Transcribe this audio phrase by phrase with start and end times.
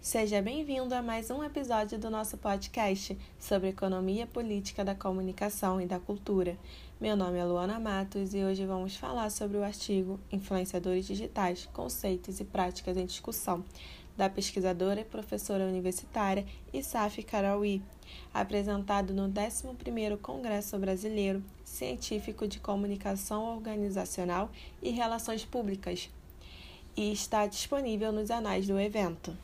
[0.00, 5.84] Seja bem-vindo a mais um episódio do nosso podcast sobre economia política da comunicação e
[5.84, 6.56] da cultura.
[6.98, 12.40] Meu nome é Luana Matos e hoje vamos falar sobre o artigo Influenciadores Digitais, Conceitos
[12.40, 13.62] e Práticas em Discussão,
[14.16, 17.82] da pesquisadora e professora universitária Isaf Karawi,
[18.32, 26.08] apresentado no 11º Congresso Brasileiro Científico de Comunicação Organizacional e Relações Públicas,
[26.96, 29.36] e está disponível nos anais do evento.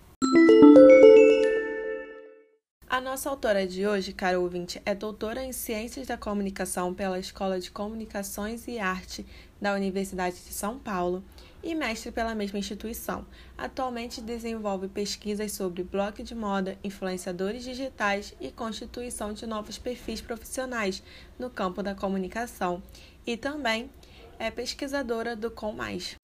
[2.96, 7.60] A nossa autora de hoje, cara ouvinte, é doutora em Ciências da Comunicação pela Escola
[7.60, 9.26] de Comunicações e Arte
[9.60, 11.22] da Universidade de São Paulo
[11.62, 13.26] e mestre pela mesma instituição.
[13.58, 21.02] Atualmente desenvolve pesquisas sobre blog de moda, influenciadores digitais e constituição de novos perfis profissionais
[21.38, 22.82] no campo da comunicação
[23.26, 23.90] e também
[24.38, 26.16] é pesquisadora do Com Mais.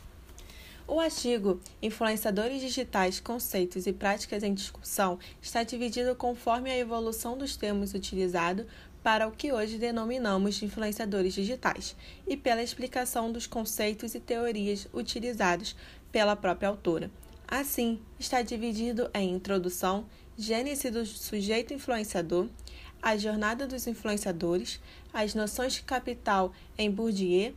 [0.86, 7.56] O artigo Influenciadores Digitais, Conceitos e Práticas em Discussão está dividido conforme a evolução dos
[7.56, 8.66] termos utilizados
[9.02, 14.88] para o que hoje denominamos de influenciadores digitais e pela explicação dos conceitos e teorias
[14.92, 15.76] utilizados
[16.10, 17.10] pela própria autora.
[17.46, 20.06] Assim, está dividido em introdução,
[20.36, 22.48] gênese do sujeito influenciador,
[23.00, 24.80] a jornada dos influenciadores,
[25.12, 27.54] as noções de capital em Bourdieu,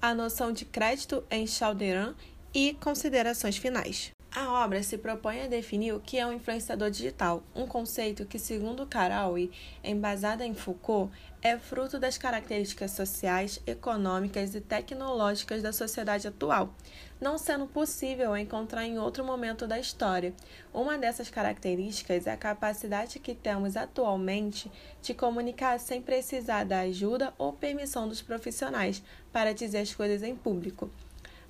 [0.00, 2.14] a noção de crédito em Chalderan
[2.54, 4.12] e considerações finais.
[4.30, 8.38] A obra se propõe a definir o que é um influenciador digital, um conceito que,
[8.38, 9.50] segundo Karaui,
[9.82, 16.74] embasada em Foucault, é fruto das características sociais, econômicas e tecnológicas da sociedade atual,
[17.18, 20.34] não sendo possível encontrar em outro momento da história.
[20.74, 27.32] Uma dessas características é a capacidade que temos atualmente de comunicar sem precisar da ajuda
[27.38, 29.02] ou permissão dos profissionais
[29.32, 30.90] para dizer as coisas em público.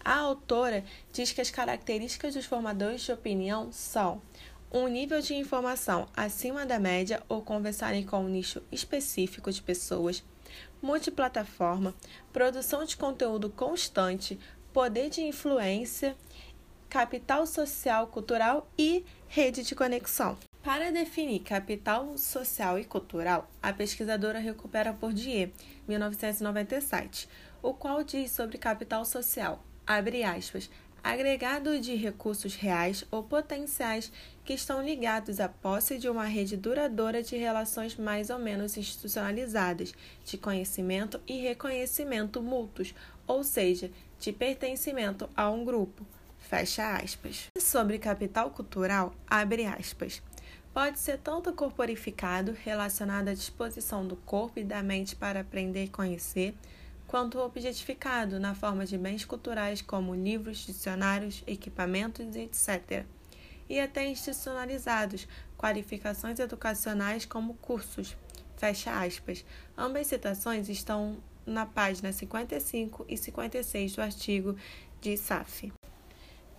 [0.09, 4.23] A autora diz que as características dos formadores de opinião são
[4.73, 10.25] um nível de informação acima da média ou conversarem com um nicho específico de pessoas,
[10.81, 11.95] multiplataforma,
[12.33, 14.41] produção de conteúdo constante,
[14.73, 16.17] poder de influência,
[16.89, 20.39] capital social, cultural e rede de conexão.
[20.63, 25.52] Para definir capital social e cultural, a pesquisadora recupera Bourdieu,
[25.86, 27.29] 1997,
[27.61, 30.70] o qual diz sobre capital social abre aspas,
[31.02, 34.12] agregado de recursos reais ou potenciais
[34.44, 39.94] que estão ligados à posse de uma rede duradoura de relações mais ou menos institucionalizadas,
[40.26, 42.94] de conhecimento e reconhecimento mútuos,
[43.26, 43.90] ou seja,
[44.20, 46.05] de pertencimento a um grupo.
[46.38, 47.46] Fecha aspas.
[47.58, 50.22] Sobre capital cultural, abre aspas.
[50.74, 55.88] Pode ser tanto corporificado, relacionado à disposição do corpo e da mente para aprender e
[55.88, 56.55] conhecer,
[57.08, 63.05] quanto objetificado na forma de bens culturais como livros, dicionários, equipamentos, etc.
[63.69, 65.27] E até institucionalizados,
[65.57, 68.14] qualificações educacionais como cursos.
[68.57, 69.45] Fecha aspas.
[69.77, 71.17] Ambas citações estão
[71.47, 74.57] na página 55 e 56 do artigo
[75.01, 75.73] de SAF.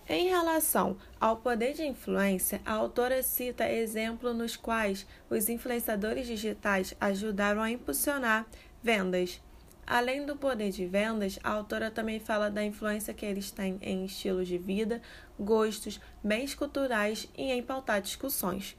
[0.08, 6.92] Em relação ao poder de influência, a autora cita exemplos nos quais os influenciadores digitais
[7.00, 8.44] ajudaram a impulsionar
[8.82, 9.40] vendas,
[9.90, 14.04] Além do poder de vendas, a autora também fala da influência que eles têm em
[14.04, 15.02] estilos de vida,
[15.36, 18.78] gostos, bens culturais e em pautar discussões.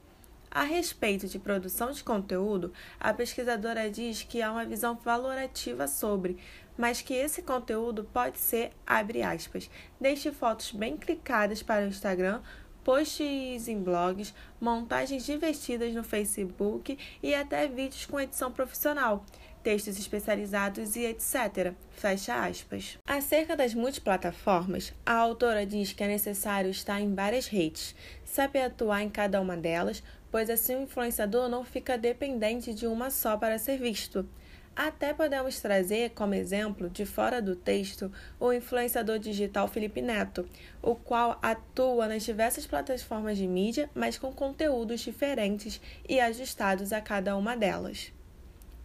[0.50, 6.38] A respeito de produção de conteúdo, a pesquisadora diz que há uma visão valorativa sobre,
[6.78, 12.42] mas que esse conteúdo pode ser, abre aspas, desde fotos bem clicadas para o Instagram,
[12.86, 19.26] posts em blogs, montagens divertidas no Facebook e até vídeos com edição profissional
[19.64, 21.74] textos especializados e etc.
[21.92, 22.98] Fecha aspas.
[23.06, 27.96] Acerca das multiplataformas, a autora diz que é necessário estar em várias redes,
[28.26, 33.10] saber atuar em cada uma delas, pois assim o influenciador não fica dependente de uma
[33.10, 34.28] só para ser visto.
[34.74, 40.48] Até podemos trazer como exemplo, de fora do texto, o influenciador digital Felipe Neto,
[40.82, 47.02] o qual atua nas diversas plataformas de mídia, mas com conteúdos diferentes e ajustados a
[47.02, 48.14] cada uma delas.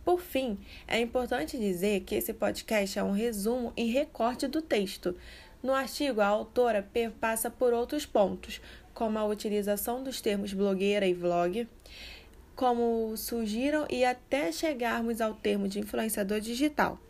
[0.07, 0.57] Por fim,
[0.87, 5.17] é importante dizer que esse podcast é um resumo e recorte do texto.
[5.61, 6.89] No artigo, a autora
[7.21, 8.61] passa por outros pontos,
[8.95, 11.67] como a utilização dos termos blogueira e vlog,
[12.55, 17.01] como surgiram e até chegarmos ao termo de influenciador digital.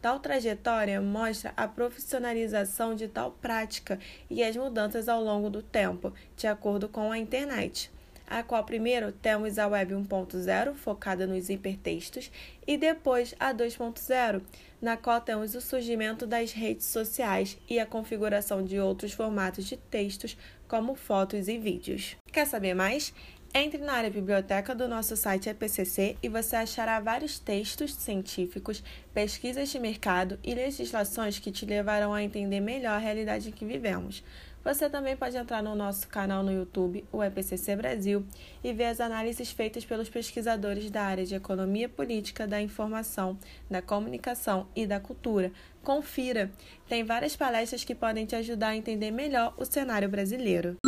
[0.00, 3.98] Tal trajetória mostra a profissionalização de tal prática
[4.30, 7.90] e as mudanças ao longo do tempo, de acordo com a internet
[8.26, 12.30] a qual primeiro temos a Web 1.0, focada nos hipertextos,
[12.66, 14.42] e depois a 2.0,
[14.80, 19.76] na qual temos o surgimento das redes sociais e a configuração de outros formatos de
[19.76, 20.36] textos,
[20.68, 22.16] como fotos e vídeos.
[22.32, 23.12] Quer saber mais?
[23.56, 28.82] Entre na área biblioteca do nosso site EPCC e você achará vários textos científicos,
[29.14, 33.64] pesquisas de mercado e legislações que te levarão a entender melhor a realidade em que
[33.64, 34.24] vivemos.
[34.64, 38.24] Você também pode entrar no nosso canal no YouTube, o EPCC Brasil,
[38.62, 43.38] e ver as análises feitas pelos pesquisadores da área de economia política, da informação,
[43.70, 45.52] da comunicação e da cultura.
[45.82, 46.50] Confira!
[46.88, 50.78] Tem várias palestras que podem te ajudar a entender melhor o cenário brasileiro.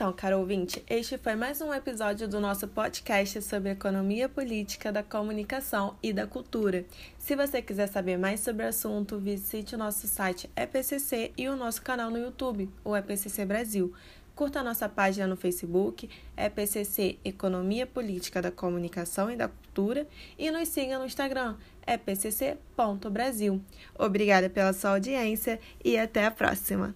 [0.00, 5.02] Então, caro ouvinte, este foi mais um episódio do nosso podcast sobre economia política da
[5.02, 6.86] comunicação e da cultura.
[7.18, 11.54] Se você quiser saber mais sobre o assunto, visite o nosso site EPCC e o
[11.54, 13.92] nosso canal no YouTube, o EPCC Brasil.
[14.34, 20.08] Curta a nossa página no Facebook, EPCC Economia Política da Comunicação e da Cultura,
[20.38, 21.56] e nos siga no Instagram,
[21.86, 23.60] epcc.brasil.
[23.98, 26.88] Obrigada pela sua audiência e até a próxima!